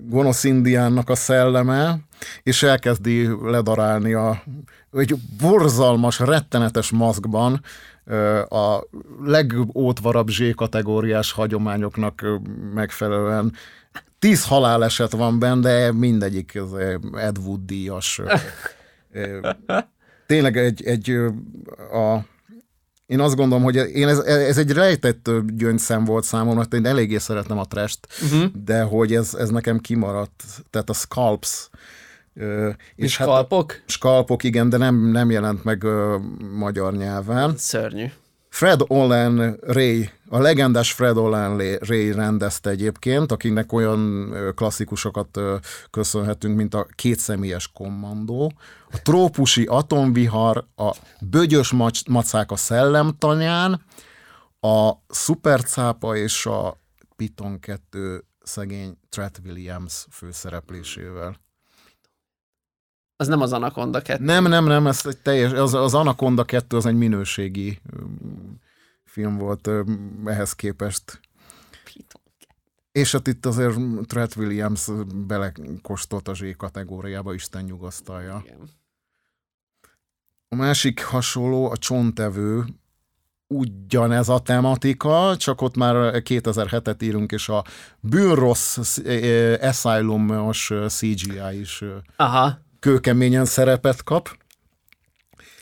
gonosz 0.00 0.44
indiánnak 0.44 1.08
a 1.08 1.14
szelleme, 1.14 1.98
és 2.42 2.62
elkezdi 2.62 3.28
ledarálni 3.42 4.12
a, 4.12 4.42
egy 4.92 5.14
borzalmas, 5.40 6.18
rettenetes 6.18 6.90
maszkban 6.90 7.60
a 8.48 8.80
legótvarabb 9.24 10.28
Z 10.28 10.54
kategóriás 10.54 11.32
hagyományoknak 11.32 12.26
megfelelően 12.74 13.52
tíz 14.18 14.46
haláleset 14.46 15.12
van 15.12 15.38
benne, 15.38 15.60
de 15.60 15.92
mindegyik 15.92 16.54
ez 16.54 16.72
Ed 17.12 17.38
Wood 17.38 17.60
díjas. 17.60 18.20
Tényleg 20.26 20.56
egy, 20.56 20.82
egy 20.84 21.10
a, 21.92 22.18
én 23.06 23.20
azt 23.20 23.36
gondolom, 23.36 23.64
hogy 23.64 23.76
én 23.76 24.08
ez, 24.08 24.18
ez 24.18 24.58
egy 24.58 24.72
rejtett 24.72 25.30
gyöngyszem 25.46 26.04
volt 26.04 26.24
számomra, 26.24 26.62
én 26.70 26.86
eléggé 26.86 27.18
szeretem 27.18 27.58
a 27.58 27.64
trest, 27.64 28.06
uh-huh. 28.22 28.44
de 28.64 28.82
hogy 28.82 29.14
ez, 29.14 29.34
ez 29.34 29.48
nekem 29.48 29.78
kimaradt. 29.78 30.44
Tehát 30.70 30.90
a 30.90 30.92
Scalps, 30.92 31.68
és 32.94 33.12
skalpok? 33.12 33.72
Hát 33.72 33.82
skalpok, 33.86 34.42
igen, 34.42 34.68
de 34.68 34.76
nem, 34.76 34.96
nem 34.96 35.30
jelent 35.30 35.64
meg 35.64 35.84
magyar 36.54 36.96
nyelven. 36.96 37.56
Szörnyű. 37.56 38.06
Fred 38.58 38.80
Olen 38.86 39.58
Ray, 39.60 40.10
a 40.28 40.38
legendás 40.38 40.92
Fred 40.92 41.16
Olen 41.16 41.76
Ray 41.76 42.12
rendezte 42.12 42.70
egyébként, 42.70 43.32
akinek 43.32 43.72
olyan 43.72 44.34
klasszikusokat 44.54 45.40
köszönhetünk, 45.90 46.56
mint 46.56 46.74
a 46.74 46.86
kétszemélyes 46.94 47.72
kommandó, 47.72 48.52
a 48.90 49.02
trópusi 49.02 49.64
atomvihar, 49.64 50.66
a 50.76 50.96
bögyös 51.20 51.72
macák 52.08 52.50
a 52.50 52.56
szellemtanyán, 52.56 53.84
a 54.60 54.92
szupercápa 55.08 56.16
és 56.16 56.46
a 56.46 56.76
Piton 57.16 57.60
2 57.60 58.24
szegény 58.42 58.98
Tret 59.08 59.40
Williams 59.44 60.06
főszereplésével. 60.10 61.36
Az 63.20 63.26
nem 63.26 63.40
az 63.40 63.52
Anaconda 63.52 64.02
2. 64.02 64.24
Nem, 64.24 64.44
nem, 64.44 64.64
nem, 64.64 64.86
ez 64.86 65.06
egy 65.06 65.18
teljes, 65.18 65.52
az, 65.52 65.74
az 65.74 65.94
Anaconda 65.94 66.44
2 66.44 66.76
az 66.76 66.86
egy 66.86 66.96
minőségi 66.96 67.80
film 69.04 69.38
volt 69.38 69.70
ehhez 70.24 70.52
képest. 70.52 71.20
És 72.92 73.12
hát 73.12 73.26
itt 73.26 73.46
azért 73.46 73.76
Tret 74.06 74.36
Williams 74.36 74.88
belekóstolt 75.26 76.28
a 76.28 76.34
Z 76.34 76.40
kategóriába, 76.56 77.34
Isten 77.34 77.64
nyugasztalja. 77.64 78.42
Igen. 78.44 78.70
A 80.48 80.54
másik 80.54 81.04
hasonló, 81.04 81.70
a 81.70 81.76
csontevő, 81.76 82.64
ugyanez 83.46 84.28
a 84.28 84.38
tematika, 84.38 85.36
csak 85.36 85.60
ott 85.60 85.76
már 85.76 85.94
2007-et 86.24 87.02
írunk, 87.02 87.32
és 87.32 87.48
a 87.48 87.64
bűnrossz 88.00 88.98
Asylum-os 89.60 90.72
CGI 90.88 91.60
is 91.60 91.84
Aha 92.16 92.66
kőkeményen 92.80 93.44
szerepet 93.44 94.04
kap. 94.04 94.36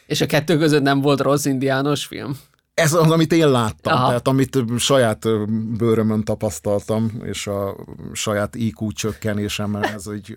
És 0.06 0.20
a 0.20 0.26
kettő 0.26 0.58
között 0.58 0.82
nem 0.82 1.00
volt 1.00 1.20
rossz 1.20 1.44
indiános 1.44 2.04
film? 2.04 2.38
Ez 2.74 2.92
az, 2.92 3.10
amit 3.10 3.32
én 3.32 3.50
láttam, 3.50 3.92
Aha. 3.92 4.06
tehát 4.06 4.28
amit 4.28 4.58
saját 4.78 5.26
bőrömön 5.76 6.24
tapasztaltam, 6.24 7.10
és 7.24 7.46
a 7.46 7.76
saját 8.12 8.54
IQ 8.54 8.92
csökkenésemmel, 8.92 9.84
ez 9.84 10.06
egy 10.06 10.36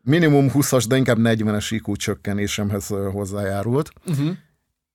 minimum 0.00 0.50
20-as, 0.54 0.84
de 0.88 0.96
inkább 0.96 1.18
40-es 1.20 1.66
IQ 1.70 1.96
csökkenésemhez 1.96 2.86
hozzájárult. 2.86 3.92
Uh-huh. 4.06 4.36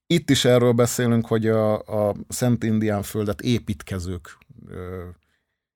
Itt 0.07 0.29
is 0.29 0.45
erről 0.45 0.71
beszélünk, 0.71 1.27
hogy 1.27 1.47
a, 1.47 1.73
a 1.79 2.15
Szent 2.27 2.63
Indián 2.63 3.03
földet 3.03 3.41
építkezők 3.41 4.37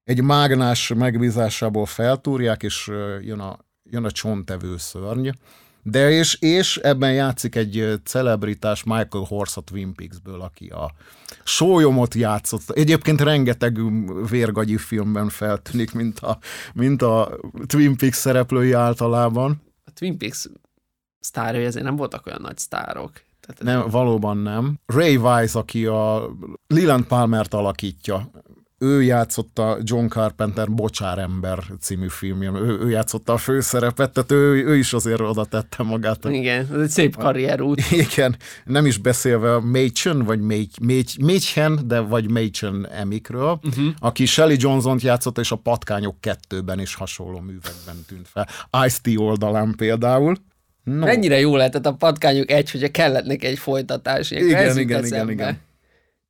egy 0.03 0.21
mágnás 0.21 0.93
megbízásából 0.93 1.85
feltúrják, 1.85 2.63
és 2.63 2.91
jön 3.21 3.39
a 3.39 3.59
jön 3.91 4.05
a 4.05 4.11
csontevő 4.11 4.77
szörny, 4.77 5.29
de 5.83 6.11
és, 6.11 6.37
és 6.39 6.77
ebben 6.77 7.13
játszik 7.13 7.55
egy 7.55 7.99
celebritás 8.03 8.83
Michael 8.83 9.25
Horse 9.27 9.59
a 9.59 9.63
Twin 9.63 9.93
Peaks-ből, 9.93 10.41
aki 10.41 10.67
a 10.67 10.91
sólyomot 11.43 12.13
játszott. 12.13 12.69
Egyébként 12.69 13.21
rengeteg 13.21 13.79
vérgagyi 14.29 14.77
filmben 14.77 15.29
feltűnik, 15.29 15.93
mint 15.93 16.19
a, 16.19 16.37
mint 16.73 17.01
a 17.01 17.39
Twin 17.65 17.97
Peaks 17.97 18.15
szereplői 18.15 18.71
általában. 18.71 19.61
A 19.85 19.91
Twin 19.93 20.17
Peaks 20.17 20.47
sztárjai 21.19 21.65
ezért 21.65 21.85
nem 21.85 21.95
voltak 21.95 22.25
olyan 22.25 22.41
nagy 22.41 22.57
sztárok. 22.57 23.11
Tehát 23.39 23.63
nem, 23.63 23.89
valóban 23.89 24.37
nem. 24.37 24.79
Ray 24.85 25.15
Wise, 25.15 25.59
aki 25.59 25.85
a 25.85 26.29
Leland 26.67 27.03
Palmert 27.03 27.53
alakítja, 27.53 28.31
ő 28.81 29.03
játszotta 29.03 29.77
John 29.81 30.07
Carpenter 30.07 30.71
Bocsár 30.71 31.17
ember 31.17 31.63
című 31.79 32.07
filmjén, 32.07 32.55
ő, 32.55 32.79
ő 32.79 32.89
játszotta 32.89 33.33
a 33.33 33.37
főszerepet, 33.37 34.11
tehát 34.11 34.31
ő, 34.31 34.65
ő 34.65 34.77
is 34.77 34.93
azért 34.93 35.19
oda 35.19 35.45
tette 35.45 35.83
magát. 35.83 36.25
Igen, 36.25 36.67
ez 36.73 36.79
egy 36.79 36.89
szép 36.89 37.17
karrierút. 37.17 37.81
Igen, 38.11 38.35
nem 38.65 38.85
is 38.85 38.97
beszélve 38.97 39.55
a 39.55 39.59
Machen, 39.59 40.23
vagy 40.23 40.39
Machen, 41.19 41.79
de 41.87 41.99
vagy 41.99 42.29
Machen 42.29 42.87
Emikről, 42.87 43.59
uh-huh. 43.63 43.85
aki 43.99 44.25
Shelley 44.25 44.55
johnson 44.59 44.99
játszotta, 45.01 45.41
és 45.41 45.51
a 45.51 45.55
Patkányok 45.55 46.21
kettőben 46.21 46.79
is 46.79 46.95
hasonló 46.95 47.39
művekben 47.39 48.05
tűnt 48.07 48.27
fel. 48.27 48.47
Ice-T 48.85 49.17
oldalán 49.17 49.73
például. 49.77 50.35
No. 50.83 51.05
Mennyire 51.05 51.39
jó 51.39 51.55
lehetett 51.55 51.85
a 51.85 51.93
Patkányok 51.93 52.51
egy, 52.51 52.71
hogyha 52.71 52.91
kellett 52.91 53.25
neki 53.25 53.45
egy 53.45 53.57
folytatás. 53.57 54.31
Igen, 54.31 54.77
igen, 54.77 55.05
igen, 55.05 55.29
igen. 55.29 55.59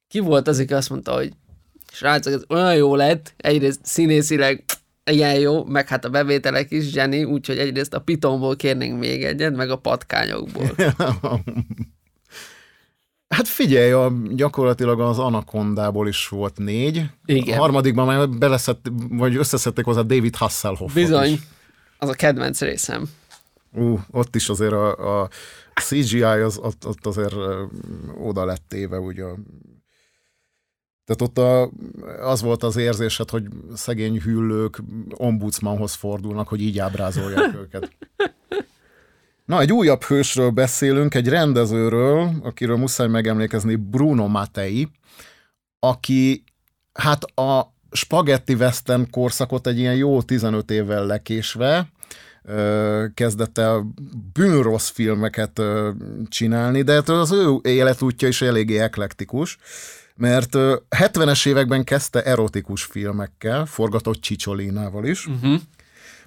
Ki 0.08 0.20
volt 0.20 0.48
az, 0.48 0.60
aki 0.60 0.74
azt 0.74 0.89
mondta, 0.89 1.13
hogy 1.13 1.31
srácok, 1.91 2.33
ez 2.33 2.43
olyan 2.50 2.75
jó 2.75 2.95
lett, 2.95 3.33
egyrészt 3.38 3.79
színészileg 3.83 4.63
ilyen 5.12 5.39
jó, 5.39 5.65
meg 5.65 5.88
hát 5.88 6.05
a 6.05 6.10
bevételek 6.10 6.71
is 6.71 6.89
zseni, 6.89 7.24
úgyhogy 7.24 7.57
egyrészt 7.57 7.93
a 7.93 8.00
Pitonból 8.01 8.55
kérnénk 8.55 9.00
még 9.00 9.24
egyet, 9.24 9.55
meg 9.55 9.69
a 9.69 9.77
patkányokból. 9.77 10.71
Hát 13.36 13.48
figyelj, 13.48 13.91
a, 13.91 14.13
gyakorlatilag 14.29 15.00
az 15.00 15.19
Anacondából 15.19 16.07
is 16.07 16.27
volt 16.27 16.57
négy. 16.57 17.05
Igen. 17.25 17.57
A 17.57 17.62
harmadikban 17.62 18.05
már 18.05 18.29
beleszett, 18.29 18.91
vagy 19.10 19.36
összeszedték 19.36 19.86
hozzá 19.86 20.01
David 20.01 20.36
Hasselhoffot 20.36 20.93
Bizony, 20.93 21.31
is. 21.31 21.39
az 21.98 22.10
a 22.10 22.13
kedvenc 22.13 22.62
részem. 22.62 23.10
Ú, 23.74 24.00
ott 24.12 24.36
is 24.36 24.50
azért 24.50 24.71
a, 24.71 25.21
a 25.21 25.29
CGI 25.81 26.24
az, 26.24 26.57
ott, 26.57 26.88
ott 26.88 27.05
azért 27.05 27.36
oda 28.21 28.45
lett 28.45 28.63
téve, 28.67 28.98
ugye. 29.00 29.25
Tehát 31.05 31.22
ott 31.22 31.38
a, 31.38 31.72
az 32.31 32.41
volt 32.41 32.63
az 32.63 32.75
érzésed, 32.75 33.29
hogy 33.29 33.48
szegény 33.74 34.20
hüllők 34.20 34.81
ombudsmanhoz 35.10 35.93
fordulnak, 35.93 36.48
hogy 36.48 36.62
így 36.62 36.79
ábrázolják 36.79 37.53
őket. 37.63 37.91
Na, 39.46 39.60
egy 39.60 39.72
újabb 39.72 40.03
hősről 40.03 40.50
beszélünk, 40.50 41.15
egy 41.15 41.27
rendezőről, 41.27 42.29
akiről 42.43 42.77
muszáj 42.77 43.08
megemlékezni, 43.08 43.75
Bruno 43.75 44.27
Mattei, 44.27 44.88
aki 45.79 46.43
hát 46.93 47.24
a 47.24 47.74
spagetti 47.91 48.53
western 48.53 49.10
korszakot 49.10 49.67
egy 49.67 49.77
ilyen 49.77 49.96
jó 49.96 50.22
15 50.22 50.72
évvel 50.72 51.05
lekésve 51.05 51.91
kezdett 53.13 53.58
el 53.58 53.93
bűnrossz 54.34 54.89
filmeket 54.89 55.62
csinálni, 56.27 56.81
de 56.81 56.93
hát 56.93 57.10
az 57.10 57.31
ő 57.31 57.55
életútja 57.62 58.27
is 58.27 58.41
eléggé 58.41 58.77
eklektikus, 58.77 59.58
mert 60.21 60.55
ö, 60.55 60.75
70-es 60.89 61.47
években 61.47 61.83
kezdte 61.83 62.23
erotikus 62.23 62.83
filmekkel, 62.83 63.65
forgatott 63.65 64.21
Csicsolinával 64.21 65.05
is, 65.05 65.27
Uh-huh. 65.27 65.59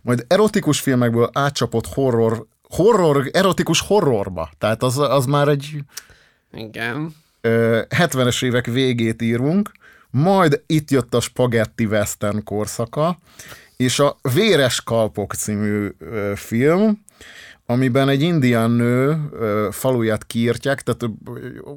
majd 0.02 0.24
erotikus 0.28 0.80
filmekből 0.80 1.30
átcsapott 1.32 1.86
horror, 1.86 2.46
horror, 2.68 3.28
erotikus 3.32 3.80
horrorba. 3.80 4.50
Tehát 4.58 4.82
az, 4.82 4.98
az 4.98 5.24
már 5.26 5.48
egy 5.48 5.78
Igen. 6.52 7.14
ö, 7.40 7.80
70-es 7.88 8.44
évek 8.44 8.66
végét 8.66 9.22
írunk, 9.22 9.70
majd 10.10 10.62
itt 10.66 10.90
jött 10.90 11.14
a 11.14 11.20
spagetti 11.20 11.84
western 11.84 12.42
korszaka, 12.44 13.18
és 13.76 13.98
a 13.98 14.16
Véres 14.34 14.80
Kalpok 14.82 15.34
című 15.34 15.88
film, 16.34 17.02
amiben 17.66 18.08
egy 18.08 18.22
indián 18.22 18.70
nő 18.70 19.16
faluját 19.70 20.26
kiírtják, 20.26 20.82
tehát 20.82 21.14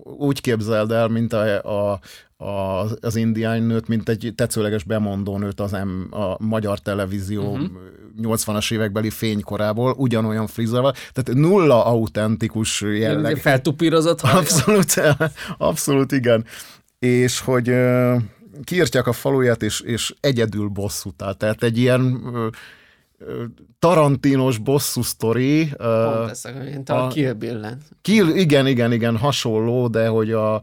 úgy 0.03 0.41
képzeld 0.41 0.91
el, 0.91 1.07
mint 1.07 1.33
a, 1.33 1.63
a, 1.63 1.99
a, 2.43 2.85
az 3.01 3.15
indián 3.15 3.61
nőt, 3.61 3.87
mint 3.87 4.09
egy 4.09 4.33
tetszőleges 4.35 4.83
bemondó 4.83 5.37
nőt 5.37 5.59
az 5.59 5.71
M, 5.71 6.15
a 6.15 6.35
magyar 6.39 6.79
televízió 6.79 7.51
uh-huh. 7.51 7.69
80-as 8.21 8.73
évekbeli 8.73 9.09
fénykorából, 9.09 9.93
ugyanolyan 9.97 10.47
frizával, 10.47 10.91
tehát 10.91 11.39
nulla 11.39 11.85
autentikus 11.85 12.81
jelleg. 12.81 13.37
Feltupírozott 13.37 14.21
haja. 14.21 14.37
Abszolút, 14.37 15.01
abszolút 15.57 16.11
igen. 16.11 16.45
És 16.99 17.39
hogy 17.39 17.73
kiírtják 18.63 19.07
a 19.07 19.13
faluját, 19.13 19.63
és, 19.63 19.81
és 19.81 20.13
egyedül 20.19 20.67
bosszút 20.67 21.21
áll. 21.21 21.33
Tehát 21.33 21.63
egy 21.63 21.77
ilyen 21.77 22.21
tarantinos 23.79 24.57
bosszú 24.57 25.01
sztori. 25.01 25.69
Pont 25.77 26.63
mint 26.71 26.89
a 26.89 27.05
a- 27.05 27.07
Kill 27.07 27.33
Bill-en. 27.33 27.81
Kill, 28.01 28.27
igen, 28.27 28.67
igen, 28.67 28.91
igen, 28.91 29.17
hasonló, 29.17 29.87
de 29.87 30.07
hogy 30.07 30.31
a 30.31 30.61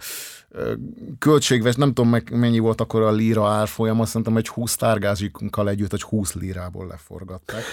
költségves, 1.18 1.74
nem 1.74 1.88
tudom 1.92 2.10
meg 2.10 2.28
mennyi 2.32 2.58
volt 2.58 2.80
akkor 2.80 3.02
a 3.02 3.10
líra 3.10 3.48
árfolyam, 3.48 4.00
azt 4.00 4.08
szerintem 4.08 4.36
egy 4.36 4.48
20 4.48 4.76
tárgázsikunkkal 4.76 5.68
együtt, 5.68 5.90
hogy 5.90 6.02
20 6.02 6.34
lírából 6.34 6.86
leforgatták. 6.86 7.62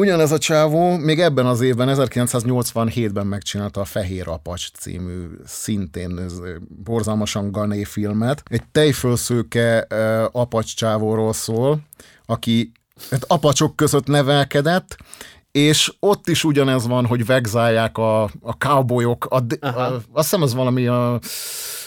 Ugyanez 0.00 0.32
a 0.32 0.38
csávó 0.38 0.96
még 0.96 1.20
ebben 1.20 1.46
az 1.46 1.60
évben, 1.60 1.88
1987-ben 1.90 3.26
megcsinálta 3.26 3.80
a 3.80 3.84
Fehér 3.84 4.28
Apacs 4.28 4.70
című, 4.70 5.26
szintén 5.44 6.18
ez, 6.18 6.40
borzalmasan 6.84 7.50
gané 7.50 7.84
filmet. 7.84 8.42
Egy 8.44 8.62
tejfölszőke 8.72 9.86
ö, 9.88 10.24
apacs 10.32 10.74
csávóról 10.76 11.32
szól, 11.32 11.80
aki 12.26 12.72
hát 13.10 13.24
apacsok 13.26 13.76
között 13.76 14.06
nevelkedett, 14.06 14.96
és 15.50 15.92
ott 16.00 16.28
is 16.28 16.44
ugyanez 16.44 16.86
van, 16.86 17.06
hogy 17.06 17.26
vegzálják 17.26 17.98
a, 17.98 18.22
a 18.22 18.52
cowboyok, 18.58 19.24
a, 19.24 19.36
a, 19.36 19.44
Aha. 19.60 19.94
azt 19.94 20.04
hiszem 20.12 20.42
ez 20.42 20.54
valami 20.54 20.86
a, 20.86 21.20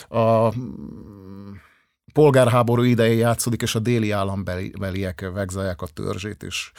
a 0.09 0.53
polgárháború 2.13 2.83
idején 2.83 3.17
játszódik, 3.17 3.61
és 3.61 3.75
a 3.75 3.79
déli 3.79 4.11
állambeliek 4.11 5.29
vegzálják 5.33 5.81
a 5.81 5.87
törzsét, 5.87 6.43
és, 6.43 6.71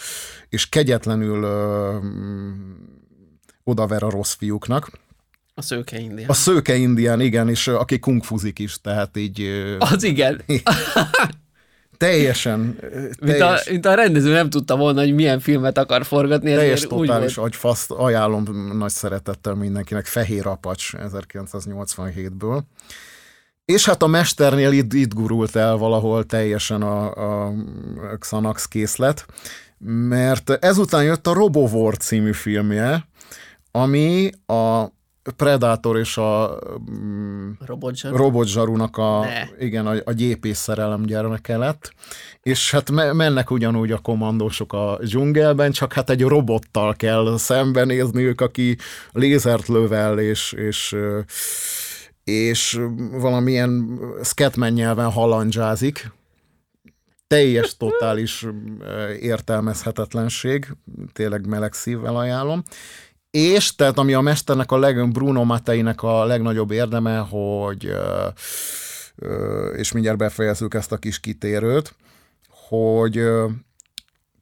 és 0.48 0.68
kegyetlenül 0.68 1.42
ö, 1.42 1.96
odaver 3.64 4.02
a 4.02 4.10
rossz 4.10 4.34
fiúknak. 4.34 4.90
A 5.54 5.62
szőke 5.62 5.98
indián. 5.98 6.28
A 6.28 6.32
szőke 6.32 6.76
indián, 6.76 7.20
igen, 7.20 7.48
és 7.48 7.68
aki 7.68 7.98
kungfuzik 7.98 8.58
is, 8.58 8.80
tehát 8.80 9.16
így 9.16 9.40
Az 9.78 10.02
igen. 10.02 10.42
teljesen, 11.98 12.76
ö, 12.80 13.00
Mint 13.00 13.34
a, 13.34 13.46
teljes, 13.46 13.68
mint 13.68 13.86
a 13.86 13.94
rendező 13.94 14.32
nem 14.32 14.50
tudta 14.50 14.76
volna, 14.76 15.00
hogy 15.00 15.14
milyen 15.14 15.40
filmet 15.40 15.78
akar 15.78 16.04
forgatni, 16.04 16.54
teljes 16.54 16.80
totális 16.80 17.36
agyfaszt 17.36 17.90
ajánlom 17.90 18.76
nagy 18.76 18.90
szeretettel 18.90 19.54
mindenkinek, 19.54 20.06
Fehér 20.06 20.46
Apacs 20.46 20.90
1987-ből. 20.96 22.60
És 23.64 23.84
hát 23.84 24.02
a 24.02 24.06
mesternél 24.06 24.72
itt, 24.72 24.92
itt 24.92 25.14
gurult 25.14 25.56
el 25.56 25.76
valahol 25.76 26.24
teljesen 26.24 26.82
a, 26.82 27.46
a 27.46 27.52
Xanax 28.18 28.66
készlet, 28.66 29.26
mert 30.08 30.50
ezután 30.50 31.04
jött 31.04 31.26
a 31.26 31.32
Robovor 31.32 31.96
című 31.96 32.32
filmje, 32.32 33.08
ami 33.70 34.30
a 34.46 34.84
Predator 35.36 35.98
és 35.98 36.16
a 36.16 36.58
mm, 36.90 37.50
Robotzsar. 37.66 38.12
robotzsarunak 38.16 38.96
a, 38.96 39.20
Ne. 39.24 39.64
igen, 39.64 39.86
a, 39.86 39.94
a 40.04 40.12
gyépész 40.12 40.58
szerelem 40.58 41.02
gyermeke 41.02 41.56
lett, 41.56 41.92
és 42.42 42.70
hát 42.70 42.90
me- 42.90 43.12
mennek 43.12 43.50
ugyanúgy 43.50 43.92
a 43.92 43.98
kommandósok 43.98 44.72
a 44.72 44.98
dzsungelben, 45.02 45.70
csak 45.70 45.92
hát 45.92 46.10
egy 46.10 46.22
robottal 46.22 46.94
kell 46.94 47.34
szembenézniük, 47.36 48.40
aki 48.40 48.76
lézert 49.12 49.66
lövel, 49.68 50.18
és, 50.18 50.52
és, 50.52 50.96
és 52.24 52.80
valamilyen 53.12 53.98
Scatman 54.22 54.72
nyelven 54.72 55.10
halandzsázik. 55.10 56.10
Teljes, 57.26 57.76
totális 57.76 58.46
értelmezhetetlenség, 59.20 60.66
tényleg 61.12 61.46
meleg 61.46 61.72
szívvel 61.72 62.16
ajánlom. 62.16 62.62
És 63.30 63.74
tehát 63.74 63.98
ami 63.98 64.12
a 64.14 64.20
mesternek 64.20 64.72
a 64.72 64.78
leg, 64.78 65.10
Bruno 65.12 65.44
Matteinek 65.44 66.02
a 66.02 66.24
legnagyobb 66.24 66.70
érdeme, 66.70 67.18
hogy 67.18 67.92
és 69.76 69.92
mindjárt 69.92 70.18
befejezzük 70.18 70.74
ezt 70.74 70.92
a 70.92 70.96
kis 70.96 71.20
kitérőt, 71.20 71.94
hogy 72.68 73.24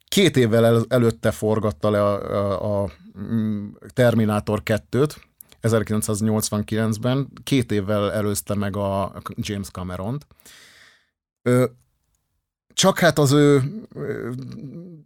két 0.07 0.37
évvel 0.37 0.65
el, 0.65 0.85
előtte 0.87 1.31
forgatta 1.31 1.89
le 1.89 2.03
a, 2.03 2.35
a, 2.35 2.83
a 2.83 2.91
mm, 3.19 3.67
Terminátor 3.93 4.61
2-t, 4.65 5.15
1989-ben, 5.61 7.27
két 7.43 7.71
évvel 7.71 8.11
előzte 8.11 8.55
meg 8.55 8.75
a 8.75 9.21
James 9.35 9.69
Cameront. 9.69 10.27
Csak 12.77 12.99
hát 12.99 13.19
az 13.19 13.31
ő 13.31 13.63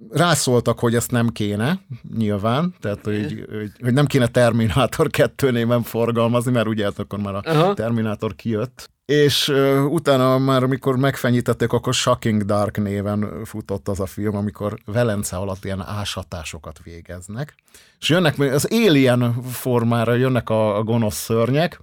rászóltak, 0.09 0.79
hogy 0.79 0.95
ezt 0.95 1.11
nem 1.11 1.29
kéne, 1.29 1.79
nyilván, 2.17 2.75
tehát 2.79 3.03
hogy, 3.03 3.45
hogy, 3.49 3.71
hogy 3.81 3.93
nem 3.93 4.05
kéne 4.05 4.27
Terminátor 4.27 5.09
2 5.09 5.51
néven 5.51 5.83
forgalmazni, 5.83 6.51
mert 6.51 6.67
ugye 6.67 6.83
hát 6.83 6.99
akkor 6.99 7.19
már 7.19 7.35
a 7.35 7.41
Aha. 7.45 7.73
Terminátor 7.73 8.35
kijött. 8.35 8.89
És 9.05 9.47
uh, 9.47 9.85
utána 9.91 10.37
már, 10.37 10.63
amikor 10.63 10.97
megfenyítették, 10.97 11.71
akkor 11.71 11.93
Shocking 11.93 12.43
Dark 12.43 12.77
néven 12.77 13.45
futott 13.45 13.87
az 13.87 13.99
a 13.99 14.05
film, 14.05 14.35
amikor 14.35 14.77
Velence 14.85 15.35
alatt 15.35 15.65
ilyen 15.65 15.81
ásatásokat 15.81 16.79
végeznek. 16.83 17.55
És 17.99 18.09
jönnek, 18.09 18.39
az 18.39 18.67
Alien 18.71 19.43
formára 19.43 20.13
jönnek 20.13 20.49
a, 20.49 20.77
a 20.77 20.83
gonosz 20.83 21.15
szörnyek, 21.15 21.79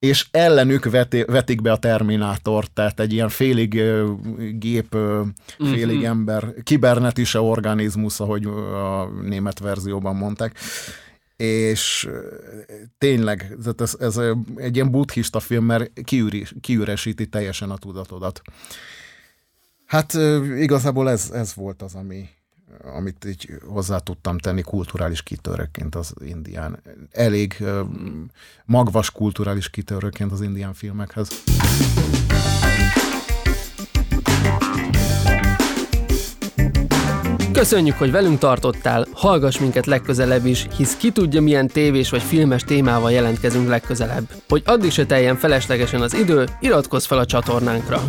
és 0.00 0.26
ellenük 0.30 0.90
veti, 0.90 1.22
vetik 1.22 1.62
be 1.62 1.72
a 1.72 1.76
Terminátort, 1.78 2.70
tehát 2.72 3.00
egy 3.00 3.12
ilyen 3.12 3.28
félig 3.28 3.74
ö, 3.74 4.12
gép, 4.58 4.94
ö, 4.94 5.22
félig 5.58 5.96
Mhm. 5.96 6.04
ember, 6.06 6.54
kibernetise 6.62 7.40
organizmus, 7.40 8.20
ahogy 8.20 8.44
a 8.44 9.08
német 9.22 9.58
verzióban 9.58 10.16
mondták. 10.16 10.58
És 11.36 12.08
tényleg, 12.98 13.56
tehát 13.62 13.80
ez, 13.80 13.96
ez 14.00 14.20
egy 14.56 14.74
ilyen 14.74 14.90
buddhista 14.90 15.40
film, 15.40 15.64
mert 15.64 15.90
kiüri, 16.04 16.46
kiüresíti 16.60 17.26
teljesen 17.28 17.70
a 17.70 17.76
tudatodat. 17.76 18.40
Hát 19.86 20.12
igazából 20.58 21.10
ez, 21.10 21.30
ez 21.34 21.54
volt 21.54 21.82
az, 21.82 21.94
ami, 21.94 22.28
amit 22.82 23.24
így 23.24 23.48
hozzá 23.66 23.98
tudtam 23.98 24.38
tenni 24.38 24.62
kulturális 24.62 25.22
kitörőként 25.22 25.94
az 25.94 26.14
indián. 26.24 26.82
Elég 27.12 27.64
magvas 28.64 29.10
kulturális 29.10 29.70
kitörőként 29.70 30.32
az 30.32 30.40
indián 30.40 30.72
filmekhez. 30.74 31.28
Köszönjük, 37.52 37.96
hogy 37.98 38.10
velünk 38.10 38.38
tartottál, 38.38 39.06
hallgass 39.12 39.58
minket 39.58 39.86
legközelebb 39.86 40.46
is, 40.46 40.66
hisz 40.76 40.96
ki 40.96 41.10
tudja 41.10 41.40
milyen 41.40 41.66
tévés 41.66 42.10
vagy 42.10 42.22
filmes 42.22 42.64
témával 42.64 43.12
jelentkezünk 43.12 43.68
legközelebb. 43.68 44.30
Hogy 44.48 44.62
addig 44.64 44.90
se 44.90 45.06
teljen 45.06 45.36
feleslegesen 45.36 46.00
az 46.00 46.14
idő, 46.14 46.48
iratkozz 46.60 47.06
fel 47.06 47.18
a 47.18 47.26
csatornánkra. 47.26 48.08